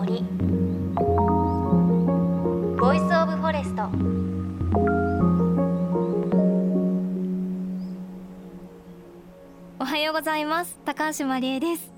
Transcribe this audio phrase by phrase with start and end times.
[0.00, 0.22] 森。
[2.78, 3.82] Voice of Forest
[9.78, 10.80] おはようございます。
[10.86, 11.92] 高橋真理恵です。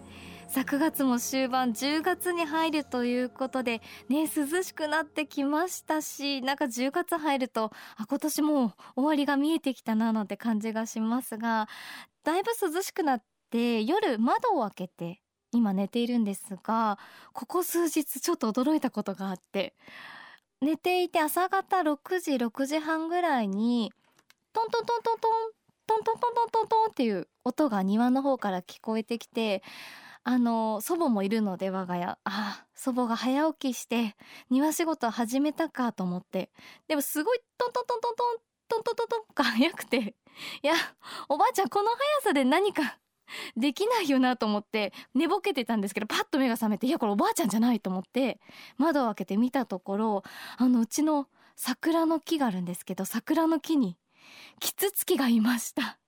[0.48, 11.68] 9月も終盤10月に入るということでね涼しくなってきましたしなんか10月入るとあ今年もう終わりが見えてきたななんて感じがしますが
[12.24, 16.98] だいぶ涼しくなって夜窓を開けて今寝ているんですが
[17.32, 19.74] ここ数日ちょっと驚いたことがあって
[20.60, 23.92] 寝ていて朝方6時6時半ぐらいに
[24.52, 25.32] トントントントントン
[25.86, 29.62] トントントントントンっていう音が庭の方から聞こえてきて
[30.24, 32.04] あの祖母もいるので我が家。
[32.04, 34.16] ああ祖母が早起きして
[34.50, 36.50] 庭仕事始めたかと思って。
[36.86, 38.36] でもすごいトントントントントン
[38.68, 40.14] トントントントンが早くて。
[40.62, 40.74] いや
[41.28, 42.98] おばあちゃんこの速さで何か
[43.56, 48.40] できないよなと思って寝ぼけてたんですけどパッと目が覚めていやこれおばあちゃんじゃないと思って
[48.76, 50.22] 窓を開けて見たところ
[50.56, 53.96] あのうちの桜の木があるんですけど桜の木に
[54.60, 55.98] キツツキがいました。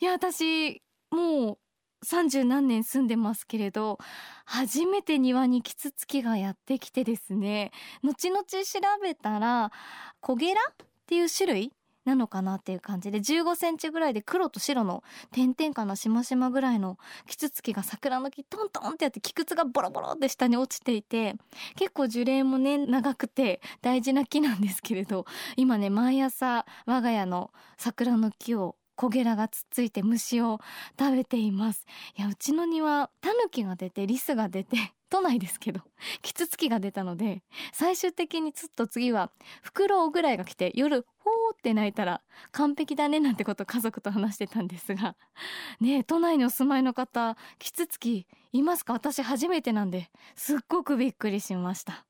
[0.00, 1.58] いや私もう
[2.04, 3.98] 30何年住んでますけれど
[4.44, 8.54] 初めて庭にキツツキがやってきてですね後々調
[9.02, 9.72] べたら
[10.20, 11.72] コゲラっていう種類
[12.04, 21.36] なのかなっていう感じで15センチぐらいで黒と白の点々かなしましまぐらいのキツツキが桜の木トントンってやって菊つがボロボロって下に落ちていて
[21.76, 25.26] 結構樹齢もね長くて大事な木なんですけれど
[25.56, 30.60] 今ね毎朝我が家の桜の木をコゲラがつっついて虫を
[30.98, 31.86] 食べています。
[32.18, 34.76] いやうちの庭タヌキが出てリスが出て
[35.10, 35.80] 都内ですけど
[36.22, 39.30] キツツキが出たので最終的にちょっと次は
[39.62, 42.22] フクロウぐらいが来て夜ほーって鳴いたら
[42.52, 45.16] 完璧だねなんてこと家族と話してたんですが
[45.80, 48.94] ね都内にお住まいの方キツツキいますか？
[48.94, 52.04] 私初めてなんですっごくびっくりしました。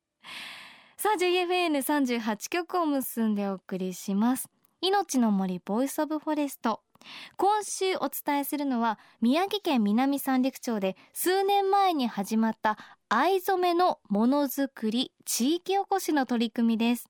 [0.97, 4.49] さあ JFN38 局を結んでお送りします。
[4.83, 6.83] 命の森 Voice of Forest。
[7.37, 12.79] 今週お伝えするのは宮城県南三陸町で数年前に始まった
[13.09, 17.09] 藍染めのものづくり地域おこしの取り組みです。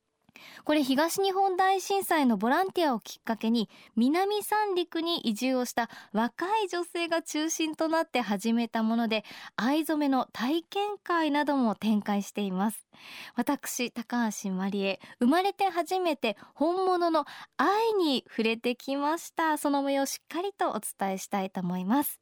[0.64, 9.24] これ東日本大震災のボランティアをきっかけに南三陸に移住をした若い女性が中心となって始めたもので
[9.56, 12.86] 藍染めの体験会なども展開しています。
[13.34, 17.24] 私高橋真理恵生まれて初めて本物の
[17.56, 19.58] 愛に触れてきました。
[19.58, 22.20] その模様をしっかりとお伝えしたいと思います。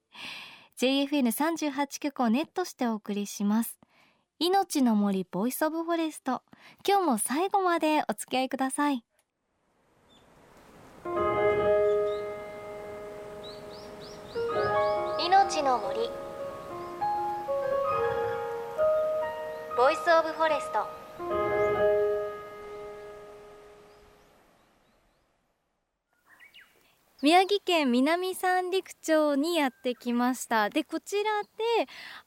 [0.81, 3.79] JFN38 局をネットしてお送りします。
[4.41, 6.43] 命の森 Voice of Forest。
[6.89, 9.05] 今日も最後までお付き合いください。
[15.19, 16.09] 命の森
[19.77, 21.08] Voice of Forest。
[27.21, 30.71] 宮城県南三陸町にやってきました。
[30.71, 31.49] でこちらで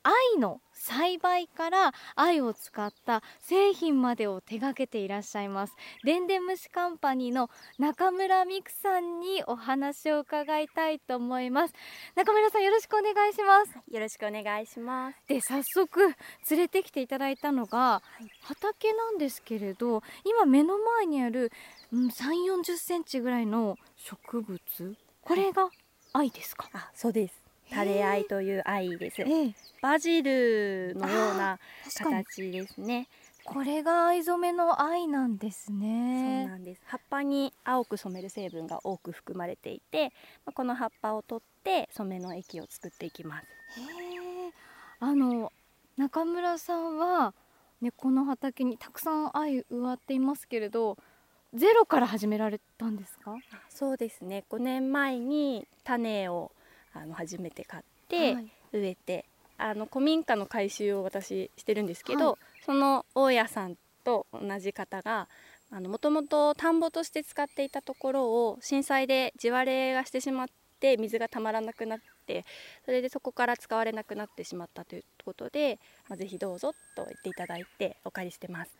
[0.04, 5.74] 愛の栽培から藍を使った製品までを手掛けていらっしゃいます。
[6.04, 7.50] でんでん虫カンパニーの
[7.80, 11.74] 中村美久さんにお話を伺いたいと思います。
[12.18, 13.94] 中村さんよろしくお願いします。
[13.94, 15.18] よろしくお願いします。
[15.26, 16.02] で早速
[16.50, 18.02] 連れてきていただいたのが
[18.42, 21.50] 畑なんですけれど今目の前にある、
[21.94, 24.96] うん、3 4 0センチぐらいの植物？
[25.22, 25.70] これが
[26.14, 26.70] 藍ですか？
[26.74, 27.42] あそうです。
[27.70, 31.58] タレアイという藍です、ええ、バジルのような
[31.96, 33.08] 形ですね。
[33.46, 36.46] これが藍染めの藍なんですね。
[36.46, 36.82] そうなんです。
[36.86, 40.12] 葉っぱに青く染める成分が多く含まれていて
[40.54, 43.48] この葉っぱを取って染めの液を作っていきます。
[45.00, 45.54] あの
[45.98, 47.34] 中村さんは
[47.82, 50.98] ねこの畑にたくさん藍植わっていますけれど
[51.54, 53.36] ゼロから始められたんですか？
[53.70, 54.44] そうですね。
[54.50, 56.52] 5年前に種を
[56.94, 58.38] あの初めて買って
[58.72, 59.26] 植えて、
[59.58, 65.28] はい、あの古民家の改修を私してるんですけど、はい、その大家さんと同じ方が
[65.72, 70.48] もともと田んぼとして使っていたところを震災で地割れがしてしまっ
[70.80, 72.44] て水がたまらなくなって
[72.84, 78.72] それでそこから使われなくなってしまったということで、まあ、ぜひどうぞと言っていただいてお借りしてます。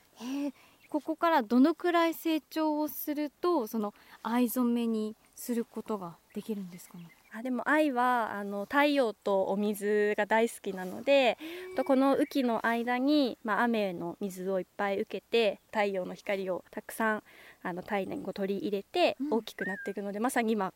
[0.92, 3.94] ここからどのくらい成長をするとその
[4.24, 7.06] 藍染めにすることができるんですかね？
[7.34, 11.38] あでも愛はあの太陽とお水が大好きなので
[11.78, 17.24] とこの雨季の間に、まあ、雨の水をいっぱい受けて太陽の光をたくさん
[17.64, 20.74] あの体内に取り入れて大きくなっていくので、うん、まさに今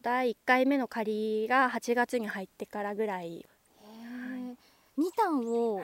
[0.00, 3.44] 第1回目の刈りが8月に入ってからぐらい。
[4.98, 5.80] 2単を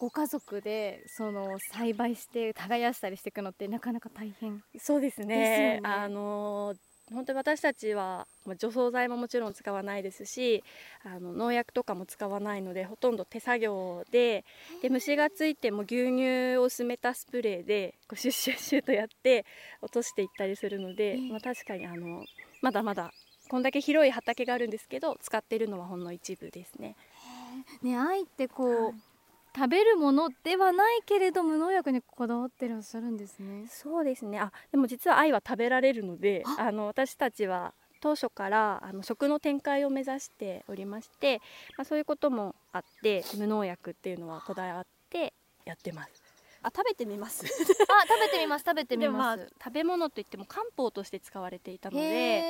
[0.00, 5.78] ご家族でその栽培して耕したりしていくのってなかなか大変そうですね。
[5.84, 6.74] あの
[7.12, 8.26] 本当に私たちは
[8.56, 10.64] 除草剤ももちろん使わないですし
[11.04, 14.44] あの農薬とかも使わないのでほとんど手作業で
[14.80, 19.44] で虫がついても牛乳を薄めたスプレーでこうシュッシュッシュッとやって
[19.82, 22.24] 落としていったりするので、まあ、確かにあの
[22.62, 23.12] まだまだ
[23.50, 26.96] こんだけ広い畑があるんですけど使ってるのはほんの一部ですね。
[27.82, 28.94] ね愛ってこう、はい
[29.54, 33.66] 食べるものではないけれど無農薬にこだわってらっしゃるんですね。
[33.68, 34.38] そうですね。
[34.38, 41.40] あ、でも実は愛は食べられるので、あの私たちは当初からあの食の展開を目指しておりまして、
[41.76, 46.19] まあ、そういうこともあって無農薬っていうのはこだわってやってます。
[46.62, 47.44] あ食べてみます。
[47.44, 47.58] あ食
[48.20, 48.64] べてみます。
[48.66, 52.42] 食べてみます、まあ、食べ物といっても漢方として使われていたので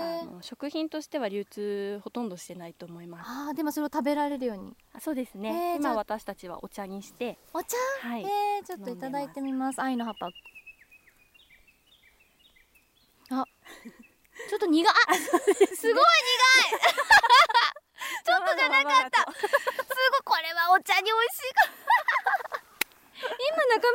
[0.00, 3.28] あの食品としては流通ほとんどしてないと思います。
[3.50, 4.74] あでもそれを食べられるように。
[4.94, 5.76] あそうですね。
[5.76, 7.36] 今私たちはお茶にして。
[7.52, 7.76] お茶？
[8.00, 8.24] はい。
[8.24, 9.82] えちょっといただいてみます。
[9.82, 10.30] 愛の葉っぱ。
[13.30, 13.44] あ。
[14.48, 15.44] ちょっと苦あすごい苦い。
[18.24, 19.30] ちょっとじゃなかった。
[19.32, 19.50] すごい
[20.24, 21.52] これはお茶に美味しい
[23.70, 23.88] 中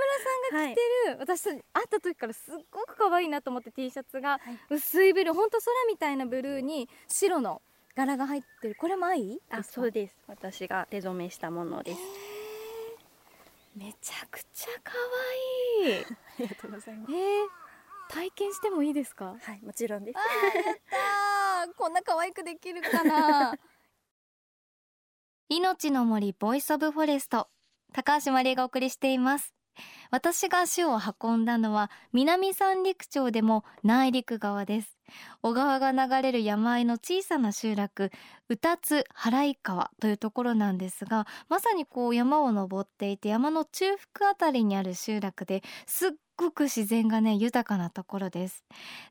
[0.52, 4.40] 村さんが着てる、はい、私会った時からすっごく可愛いなと思って T シャツが、
[4.70, 7.62] 薄いブルー本当空みたいなブルーに白の
[7.96, 8.75] 柄が入ってる。
[8.75, 9.40] これも愛？
[9.50, 10.16] あそうです。
[10.28, 12.00] 私が手染めしたものです。
[13.75, 14.94] めちゃくちゃ可
[15.84, 16.06] 愛い。
[16.06, 16.06] あ
[16.40, 17.48] りがとうございます、えー、
[18.10, 19.36] 体験してもいいですか？
[19.42, 20.16] はいもちろんです。
[20.16, 23.56] やった こんな可愛くできるかな。
[25.50, 27.48] 命の森 Voice of Forest
[27.94, 29.54] 高橋まりえがお送りしています。
[30.12, 34.98] 私が足を運んだのは南三陸町でも内陸側です。
[35.42, 38.12] 小川が流れる山あいの小さな集落
[38.50, 48.63] 宇多津原井川というところなんですがまさにこう山を登っていて山の中腹あたりにある集落ですっごく自然がね豊かなところです。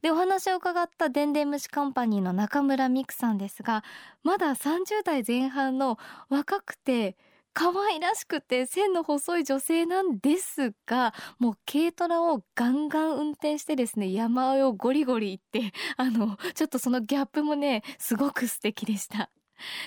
[0.02, 3.84] でお話を伺ったでんでん虫カンパニーの中村美久さんですが
[4.22, 7.16] まだ30代前半の若くて
[7.54, 19.30] 可愛らしくて線の細い女性なんですがもう軽トラをガンガン運転してですね山をゴリゴリ行ってあのちょっとそのギャップもねすごく素敵でした。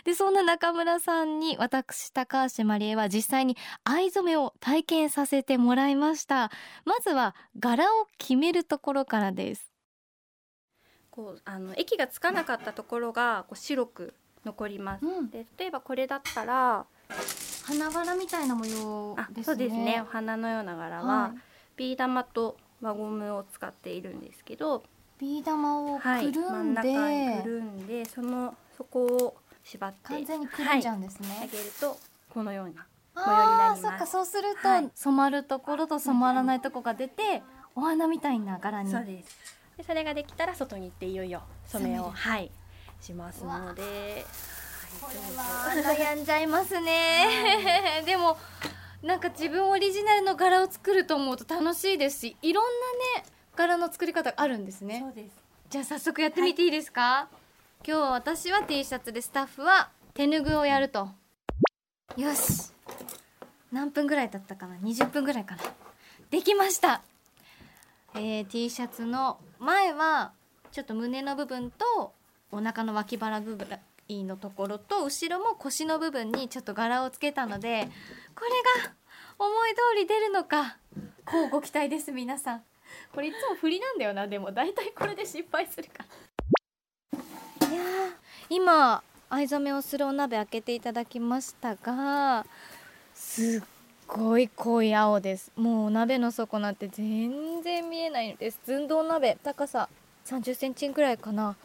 [0.06, 6.50] でそんな中村さんに私高橋まりえは実際に藍染めを体験させてもらいました。
[6.86, 9.72] まずは柄を決めるところからです。
[11.12, 14.14] こうあの液がつかなかったところがこう白く
[14.46, 16.86] 残ります、うん、で例えばこれだったら
[17.66, 19.44] 花柄みたいな模様ですね。
[19.44, 20.02] そうですね。
[20.02, 21.40] お花のような柄は、はい、
[21.78, 24.84] ビー玉と輪ゴムを使っているんですけど
[25.20, 31.98] ビー玉をくるんで、はい、真ん中にくるんでそのそこを縛って完全にくるんじゃうんですね、はい、上げると
[32.30, 32.86] このような
[33.16, 33.82] 模様になります。
[33.82, 37.42] そっかそうすると、はい、染まるところと染まらないところが出て、
[37.74, 38.92] お花みたいな柄に。
[38.92, 39.56] そうです。
[39.78, 42.52] でそれができたら外に行っていよいよ染めをはい
[43.02, 44.26] しますので
[45.02, 48.04] これは悩んじゃいますね。
[48.06, 48.38] でも
[49.04, 53.26] なんか自分オリジナルの柄を作ると思うと楽しいですしいろんなね
[53.56, 55.00] 柄の作り方あるんですね。
[55.02, 55.36] そうです。
[55.70, 57.30] じゃあ早速やってみていいですか、は
[57.84, 61.10] い、今日私は T シャツでスタッフは手ぬぐをやると。
[62.18, 62.72] よし。
[63.72, 65.64] 何分ぐらい経ったかな？20分ぐらいかな。
[66.30, 67.02] できました。
[68.14, 70.32] えー、T シャツの前は
[70.72, 72.14] ちょっと胸の部分と
[72.52, 73.68] お腹の脇腹部分
[74.10, 77.88] のところと後ろも腰の部分にちょっと柄をつけたので
[78.36, 78.94] これが
[79.38, 80.78] 思い通り出るのか。
[81.26, 82.64] こうご期待です皆さん。
[83.14, 84.28] これいつも振りなんだよな。
[84.28, 86.06] でも大体これで失敗するか。
[87.62, 87.84] らいや
[88.50, 92.46] 今藍染めをするお鍋開けていただきましたが
[93.14, 93.62] すっ
[94.08, 95.52] ごい濃い青です。
[95.56, 98.60] もうお鍋の底なんて全然見えないんです。
[98.66, 99.90] 寸胴鍋高さ
[100.26, 101.56] 30センチぐらいかな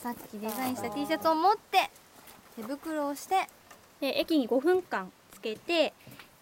[0.00, 1.90] さっきデザインした T シャツを持って
[2.56, 3.46] 手袋をして
[4.00, 5.92] で液に5分間つけて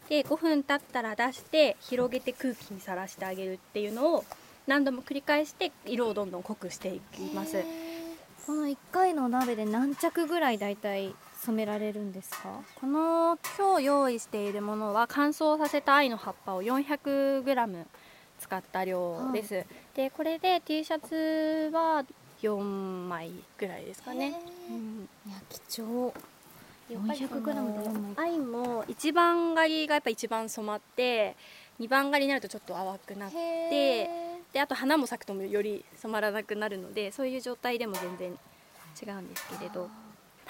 [0.09, 4.25] で5分経ったら出して広げて空気にさらしてあげるっていうのを
[4.67, 7.63] 何度も繰り返して色をどんどん濃くしていきます。
[8.47, 12.49] この1回の鍋で何着ぐらいだいたい染められるんですか？
[12.81, 17.85] この今日用意しているものは乾燥させた藍の葉っぱを 400g
[18.41, 22.05] 使った量です、はい、でこれで T シャツは
[22.43, 22.59] 4
[23.09, 24.35] 枚ぐらいですかね、
[24.69, 26.13] うん、いや貴重。
[26.91, 31.37] 400g で4枚藍も一番狩りがやっぱ一番染まって
[31.79, 34.11] 2番狩りになるとちょっと淡くなって
[34.53, 38.39] であと花も咲くともより染まらなくなるのでそういう状態でも全然
[39.01, 39.89] 違うんですけれど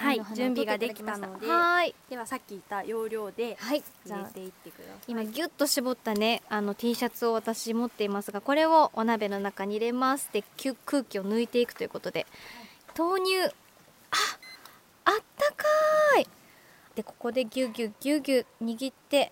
[0.01, 1.47] はい準備ができたので。
[1.47, 1.93] はい。
[2.09, 4.97] ではさっき言った要領で入れていってください。
[5.07, 10.29] 今ギュッと絞ったねあの T シャツを私持っていますがこれをお鍋の中に入れます。
[10.33, 12.25] で空気を抜いていくということで。
[12.97, 13.43] 豆乳。
[13.43, 13.49] あ
[15.05, 15.65] あったか
[16.19, 16.27] い。
[16.95, 19.31] でここでギュギュギュギュ握って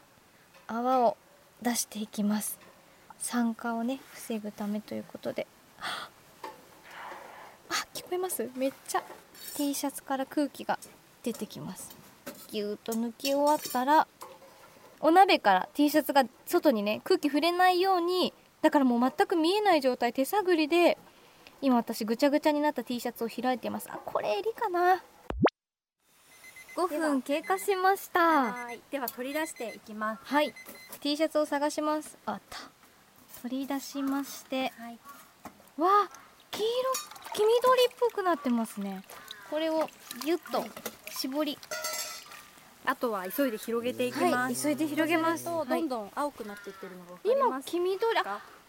[0.67, 1.17] 泡を
[1.61, 2.57] 出していきます。
[3.17, 5.45] 酸化をね防ぐためということで。
[5.81, 6.09] あ
[7.93, 8.49] 聞こえます？
[8.55, 9.03] めっちゃ
[9.55, 10.79] T シャツから空気が
[11.23, 11.95] 出てきます。
[12.51, 14.07] ギューッと抜き終わったら
[14.99, 20.97] お鍋から T シャツが外にね空気触れないようにだからもう全く見えない状態手探りで
[21.61, 23.89] 今私ぐちゃぐちゃになった T シャツを開いています。
[23.91, 25.03] あこれ襟かな。
[26.75, 28.53] 5分経過しました。
[28.53, 28.79] はい。
[28.89, 30.21] では取り出していきます。
[30.23, 30.53] はい。
[31.01, 32.17] T シャツを探します。
[32.25, 32.59] あった。
[33.41, 34.71] 取り出しまして。
[34.77, 34.99] はい。
[35.77, 36.09] わあ
[36.51, 36.65] 黄色
[37.33, 39.01] 黄緑っぽくなってますね
[39.49, 39.89] これを
[40.23, 40.65] ギュッと
[41.11, 41.57] 絞り
[42.85, 45.45] あとは急いで広げていきます、はい急いで広げます。
[45.45, 47.99] どんどん青くなっていってるのが今黄緑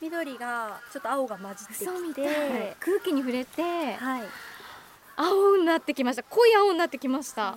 [0.01, 2.27] 緑がちょっと青が混じってきてそうみたい。
[2.81, 4.23] 空気に触れてはい。
[5.17, 6.23] 青になってきました。
[6.23, 7.57] 濃い青になってきました。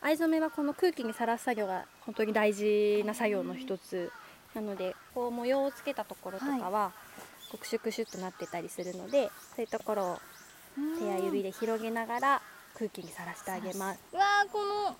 [0.00, 4.12] 藍染めはこの空気にさらす作業が本当に大事な作業の一つ
[4.54, 6.92] なのでこう模様をつけたところとかは、
[7.50, 10.18] こうクシュクシュっとなってたりするのでそういうところを
[10.98, 12.42] 手や指で広げながら
[12.74, 14.00] 空気にさらしてあげます。
[14.12, 14.96] うわあこの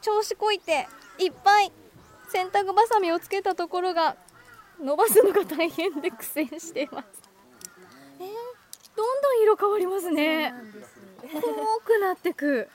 [0.00, 1.72] 調子こいていっぱい
[2.28, 4.16] 洗濯バサミをつけたところが
[4.82, 7.06] 伸ばすのが大変で苦戦しています。
[8.20, 8.26] えー、
[8.96, 10.54] どんどん色変わりますね。
[11.22, 12.68] 濃くなってく。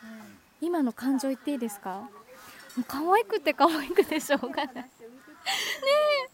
[0.61, 2.09] 今の感情言っていいですか？
[2.87, 4.75] 可愛くて可愛くてしょうがない。
[4.75, 4.89] ね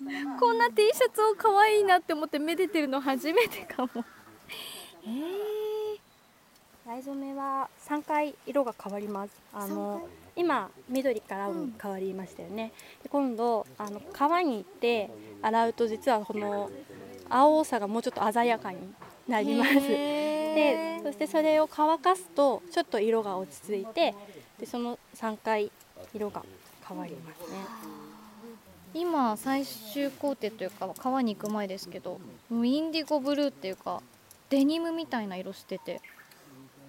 [0.01, 4.03] えこんな T シャツを可愛いなって思ってめでてるの初めてかも
[5.05, 9.33] えー、藍染めは3回色が変わります。
[9.53, 12.71] あの今緑から青に変わりましたよね、
[13.03, 15.09] で今度あの川に行って
[15.41, 16.69] 洗うと実はこの
[17.29, 18.77] 青さがもうちょっと鮮やかに
[19.27, 19.73] なります。
[20.51, 24.13] でそしてそれを乾かすとちょっと色が落ち着いて
[24.59, 25.71] でその3回
[26.13, 26.43] 色が
[26.87, 27.57] 変わりますね。
[28.93, 34.01] 今最終工程というか川に行く前ですけどもうインディゴブルーっていうか
[34.51, 36.01] デニムみたいな色してて。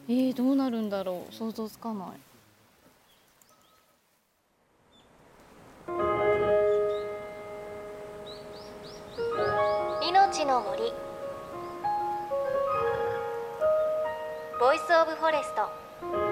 [0.08, 1.32] えー、どうなるんだろう。
[1.32, 2.08] 想像つかない。
[10.08, 10.92] 命の森。
[14.58, 16.31] Voice of Forest。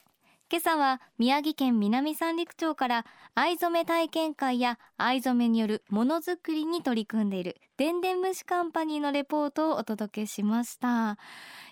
[0.51, 3.05] 今朝は宮城県南三陸町から
[3.35, 11.17] 藍染め体験会や藍染めによるものづくりに取り組んでいるでんでん虫カンパニーのレポートをお届けしました。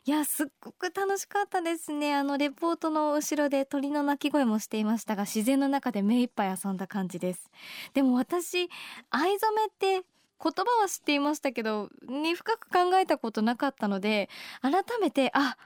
[0.05, 2.15] いやすっごく楽しかったですね。
[2.15, 7.51] あのレポートの後ろで鳥の鳴き声もしていましたが自然の中で目いっぱい遊んだ感じです。
[7.93, 8.69] でも私
[9.09, 10.03] 藍染めって言
[10.41, 14.29] 葉は知っていましたけど、ね、深く考えたことなかったので
[14.62, 15.57] 改めてあ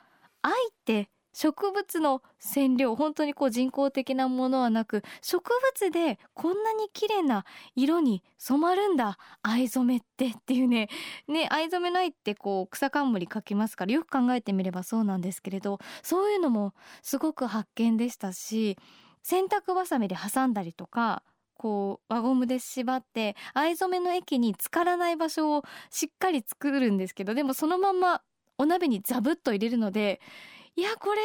[0.42, 5.44] 愛って植物の染料本当にこう人工的なものはなく植
[5.76, 9.18] 物でこんなに綺麗な色に染まるんだ。
[9.42, 10.90] 藍染めってっていうね。
[11.28, 18.78] ね藍染めないってこう草冠書きますからよく考えてみればそうなんですけれどそういうのもすごく発見でしたし
[19.22, 21.24] 洗濯バサミで挟んだりとか
[21.56, 28.22] こう輪ゴムで縛って藍染めの液に浸からない場所をしっかり作るんですけどでもそのまま
[28.58, 30.20] お鍋にザブッと入れるので
[30.76, 31.22] いやこれ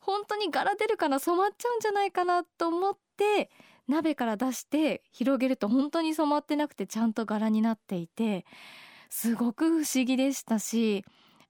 [0.00, 3.50] 本当に柄出るかな染まっちゃうんじゃないかなと思って
[3.88, 8.44] 鍋から出して広げると本当に染まってなくてちゃんと柄になっていて
[9.10, 11.04] すごく不思議でしたし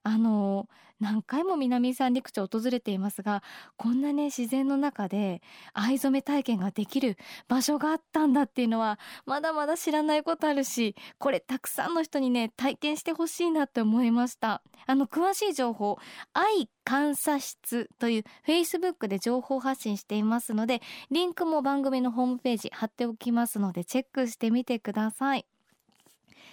[0.06, 0.68] あの
[1.00, 3.42] 何回も南三陸町訪れていますが
[3.76, 7.16] こんなね自然の中で藍染め体験ができる
[7.48, 14.62] 場所があったんだっていうのはまだまだ知らないことあるしこれたくさんの人にね体験してほしいなって思いました。
[14.86, 15.98] あの詳しい情報
[16.32, 25.46] 愛監査室という Facebook で情報発信していますのでリンクも番組のホームページ貼っておきますのでチェックしてみてください。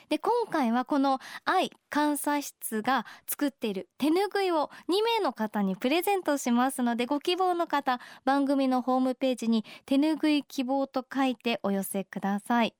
[0.10, 12.76] で今回はこの愛監査室が作っている手ぬぐいを2名の方にプレゼントしますのでご希望の方番組のホームページに手ぬぐい希望と書いてお寄せください。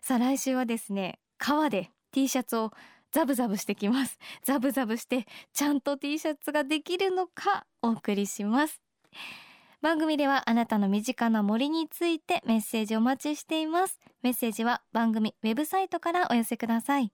[0.00, 2.72] さあ来週はですね川で T シャツを
[3.10, 4.18] ザブザブしてきます。
[4.42, 8.80] ザブザブしてちゃんと T シャツができるのかお送りします。
[9.82, 13.98] 番組ではあなたの身近な森についてメッセージお待ちしています。
[14.22, 17.10] メッセージは番組ウェブサイトからお寄せください。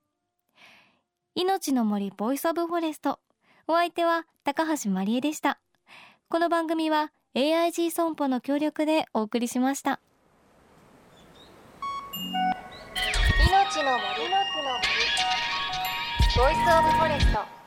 [1.35, 3.21] 命の森 Voice of Forest。
[3.67, 5.59] お相手は高橋真理恵でした。
[6.29, 10.01] この番組は AIG 損保の協力でお送りしました。
[13.49, 14.89] 命の森の森。
[16.37, 17.58] Voice of Forest